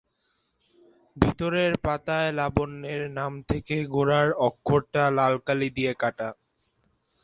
[1.17, 6.29] ভিতরের পাতায় লাবণ্যর নাম থেকে গোড়ার অক্ষরটা লাল কালি দিয়ে কাটা।